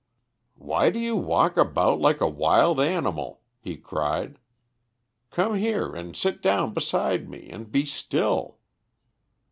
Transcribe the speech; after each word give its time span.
"Why 0.57 0.89
do 0.89 0.97
you 0.97 1.15
walk 1.15 1.57
about 1.57 1.99
like 1.99 2.21
a 2.21 2.27
wild 2.27 2.79
animal?" 2.79 3.41
he 3.59 3.77
cried. 3.77 4.39
"Come 5.29 5.53
here 5.53 5.95
and 5.95 6.17
sit 6.17 6.41
down 6.41 6.73
beside 6.73 7.29
me, 7.29 7.51
and 7.51 7.71
be 7.71 7.85
still." 7.85 8.57